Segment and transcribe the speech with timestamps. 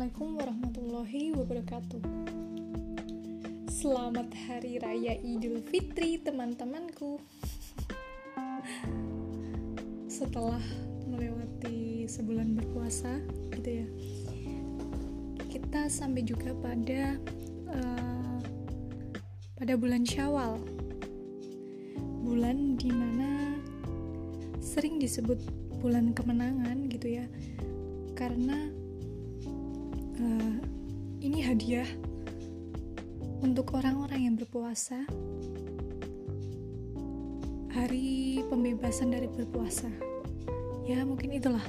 [0.00, 2.00] Assalamualaikum warahmatullahi wabarakatuh.
[3.68, 7.20] Selamat Hari Raya Idul Fitri teman-temanku.
[10.08, 10.64] Setelah
[11.04, 13.20] melewati sebulan berpuasa
[13.52, 13.86] gitu ya.
[15.52, 17.20] Kita sampai juga pada
[17.68, 18.40] uh,
[19.60, 20.64] pada bulan Syawal.
[22.24, 23.52] Bulan di mana
[24.64, 25.44] sering disebut
[25.84, 27.28] bulan kemenangan gitu ya.
[28.16, 28.79] Karena
[30.20, 30.54] uh,
[31.24, 31.88] ini hadiah
[33.40, 35.08] untuk orang-orang yang berpuasa.
[37.70, 39.88] Hari pembebasan dari berpuasa.
[40.84, 41.64] Ya mungkin itulah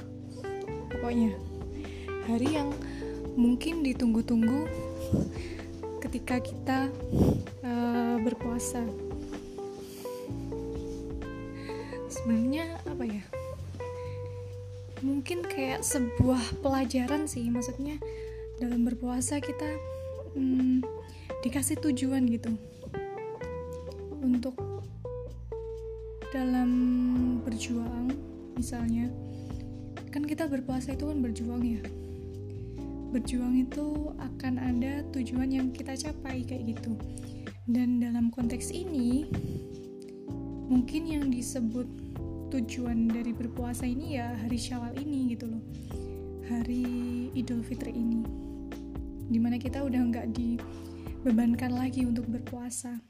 [0.92, 1.32] pokoknya.
[2.28, 2.68] Hari yang
[3.38, 4.68] mungkin ditunggu-tunggu
[6.04, 6.92] ketika kita
[7.64, 8.84] uh, berpuasa.
[12.12, 13.22] Sebenarnya apa ya?
[15.02, 17.98] Mungkin kayak sebuah pelajaran sih maksudnya
[18.62, 19.74] dalam berpuasa kita
[20.38, 20.86] hmm,
[21.42, 22.54] dikasih tujuan gitu.
[24.22, 24.54] Untuk
[26.30, 26.70] dalam
[27.42, 28.14] berjuang
[28.54, 29.10] misalnya
[30.14, 31.82] kan kita berpuasa itu kan berjuang ya.
[33.10, 36.94] Berjuang itu akan ada tujuan yang kita capai kayak gitu.
[37.66, 39.26] Dan dalam konteks ini
[40.70, 41.90] mungkin yang disebut
[42.54, 45.62] tujuan dari berpuasa ini ya hari Syawal ini gitu loh.
[46.46, 46.86] Hari
[47.34, 48.41] Idul Fitri ini
[49.32, 53.00] di mana kita udah nggak dibebankan lagi untuk berpuasa.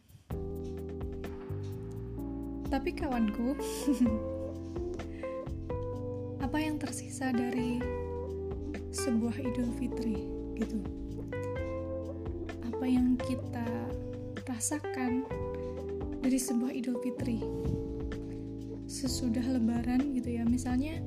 [2.70, 3.52] Tapi kawanku
[6.46, 7.82] apa yang tersisa dari
[8.94, 10.78] sebuah Idul Fitri gitu?
[12.70, 13.66] Apa yang kita
[14.46, 15.26] rasakan
[16.22, 17.42] dari sebuah Idul Fitri?
[18.86, 21.02] Sesudah lebaran gitu ya misalnya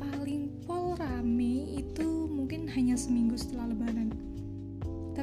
[0.00, 3.77] paling pol rame itu mungkin hanya seminggu setelah lebaran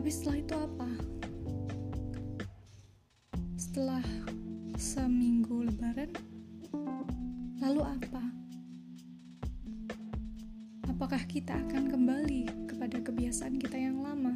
[0.05, 0.89] tapi setelah itu apa?
[3.57, 4.05] Setelah
[4.77, 6.13] seminggu lebaran
[7.57, 8.21] lalu apa?
[10.93, 14.29] Apakah kita akan kembali kepada kebiasaan kita yang lama?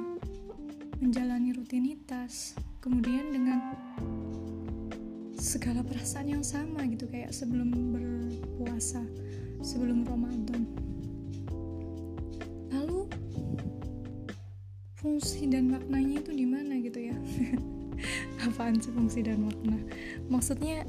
[1.05, 3.61] Menjalani rutinitas kemudian dengan
[5.37, 9.05] segala perasaan yang sama gitu kayak sebelum berpuasa
[9.61, 10.65] sebelum Ramadan
[14.99, 17.15] fungsi dan maknanya itu di mana gitu ya?
[18.47, 19.79] Apaan sih fungsi dan makna?
[20.27, 20.83] Maksudnya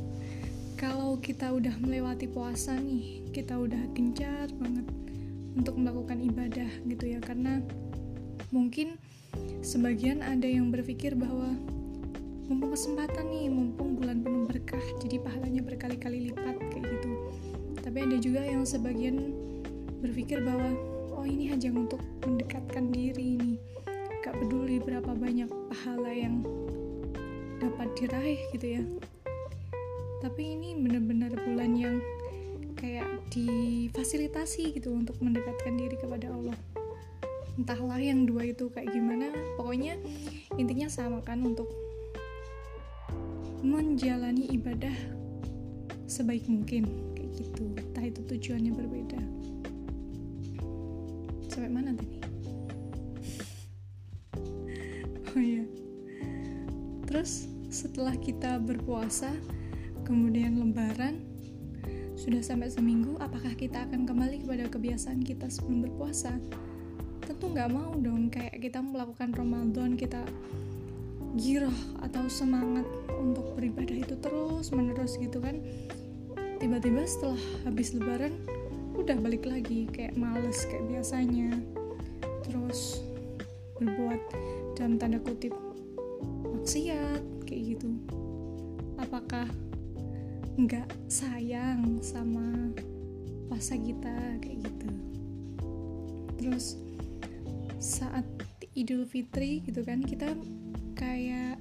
[0.74, 4.86] kalau kita udah melewati puasa nih kita udah gencar banget
[5.54, 7.62] untuk melakukan ibadah gitu ya karena
[8.50, 8.98] mungkin
[9.62, 11.54] sebagian ada yang berpikir bahwa
[12.50, 17.10] mumpung kesempatan nih mumpung bulan penuh berkah jadi pahalanya berkali-kali lipat kayak gitu.
[17.78, 19.30] Tapi ada juga yang sebagian
[20.02, 20.74] berpikir bahwa
[21.14, 23.54] oh ini hanya untuk mendekatkan diri ini
[25.00, 26.44] berapa banyak pahala yang
[27.56, 28.84] dapat diraih gitu ya.
[30.20, 31.96] Tapi ini benar-benar bulan yang
[32.76, 36.52] kayak difasilitasi gitu untuk mendekatkan diri kepada Allah.
[37.56, 39.32] Entahlah yang dua itu kayak gimana.
[39.56, 39.96] Pokoknya
[40.60, 41.72] intinya sama kan untuk
[43.64, 44.92] menjalani ibadah
[46.12, 46.84] sebaik mungkin
[47.16, 47.72] kayak gitu.
[47.72, 49.20] Entah itu tujuannya berbeda.
[51.48, 52.19] Sampai mana tadi
[57.20, 59.28] terus setelah kita berpuasa
[60.08, 61.20] kemudian lebaran
[62.16, 66.40] sudah sampai seminggu apakah kita akan kembali kepada kebiasaan kita sebelum berpuasa?
[67.20, 70.24] Tentu nggak mau dong kayak kita melakukan Ramadan kita
[71.36, 72.88] giroh atau semangat
[73.20, 75.60] untuk beribadah itu terus menerus gitu kan.
[76.56, 78.32] Tiba-tiba setelah habis lebaran
[78.96, 81.52] udah balik lagi kayak males kayak biasanya.
[82.48, 83.04] Terus
[83.76, 84.20] berbuat
[84.80, 85.69] dalam tanda kutip
[86.70, 87.90] maksiat kayak gitu.
[88.94, 89.50] Apakah
[90.54, 92.70] nggak sayang sama
[93.50, 94.90] puasa kita kayak gitu.
[96.38, 96.78] Terus
[97.82, 98.22] saat
[98.78, 100.30] Idul Fitri gitu kan kita
[100.94, 101.58] kayak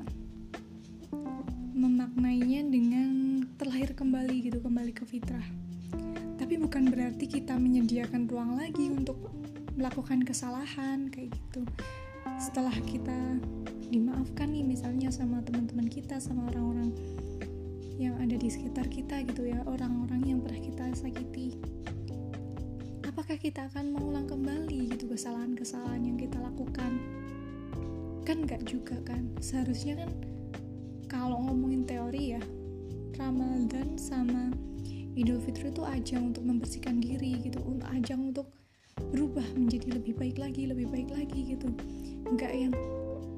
[1.74, 5.50] memaknainya dengan terlahir kembali gitu kembali ke fitrah.
[6.38, 9.18] Tapi bukan berarti kita menyediakan ruang lagi untuk
[9.74, 11.66] melakukan kesalahan kayak gitu.
[12.38, 13.42] Setelah kita
[13.90, 16.94] dimaafkan nih misalnya sama teman-teman kita sama orang-orang
[18.00, 21.60] yang ada di sekitar kita gitu ya orang-orang yang pernah kita sakiti.
[23.04, 26.96] Apakah kita akan mengulang kembali gitu kesalahan-kesalahan yang kita lakukan?
[28.24, 29.28] Kan nggak juga kan.
[29.44, 30.10] Seharusnya kan
[31.12, 32.42] kalau ngomongin teori ya
[33.20, 34.54] Ramadan sama
[35.20, 37.60] Idul Fitri itu ajang untuk membersihkan diri gitu
[38.00, 38.48] ajang untuk
[39.12, 41.68] berubah menjadi lebih baik lagi lebih baik lagi gitu.
[42.32, 42.74] Nggak yang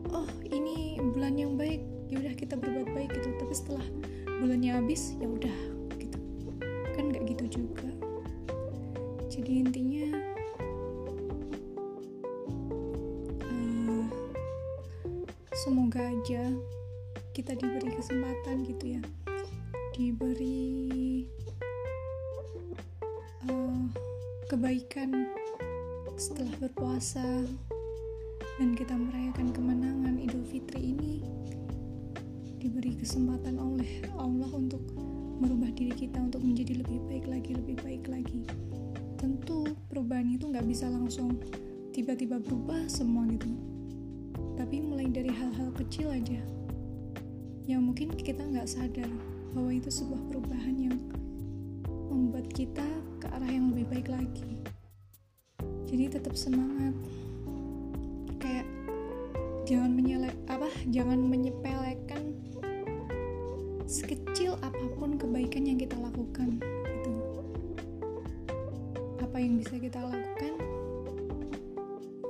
[0.10, 1.86] oh ini bulan yang baik.
[2.10, 3.30] Ya udah kita berbuat baik gitu.
[3.38, 3.86] Tapi setelah
[4.42, 5.58] bulannya habis ya udah
[6.02, 6.18] gitu.
[6.98, 7.90] Kan nggak gitu juga.
[9.32, 10.08] Jadi intinya
[13.48, 14.06] uh,
[15.56, 16.52] semoga aja
[17.32, 19.02] kita diberi kesempatan gitu ya.
[19.96, 21.24] Diberi
[23.48, 23.84] uh,
[24.52, 25.32] kebaikan
[26.20, 27.24] setelah berpuasa
[28.62, 31.26] dan kita merayakan kemenangan Idul Fitri ini
[32.62, 34.86] diberi kesempatan oleh Allah untuk
[35.42, 38.46] merubah diri kita untuk menjadi lebih baik lagi, lebih baik lagi.
[39.18, 41.42] Tentu perubahan itu nggak bisa langsung
[41.90, 43.50] tiba-tiba berubah semua gitu.
[44.54, 46.38] Tapi mulai dari hal-hal kecil aja
[47.66, 49.10] yang mungkin kita nggak sadar
[49.58, 50.98] bahwa itu sebuah perubahan yang
[52.14, 52.86] membuat kita
[53.18, 54.62] ke arah yang lebih baik lagi.
[55.90, 56.94] Jadi tetap semangat
[59.72, 62.36] jangan menyele apa jangan menyepelekan
[63.88, 67.14] sekecil apa pun kebaikan yang kita lakukan gitu.
[69.24, 70.54] Apa yang bisa kita lakukan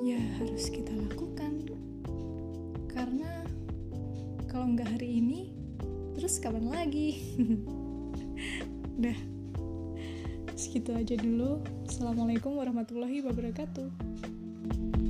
[0.05, 1.65] ya harus kita lakukan.
[2.89, 3.45] Karena
[4.45, 5.49] kalau nggak hari ini
[6.13, 7.41] terus kapan lagi?
[9.01, 9.17] Udah.
[10.53, 11.61] Segitu aja dulu.
[11.89, 15.00] Assalamualaikum warahmatullahi wabarakatuh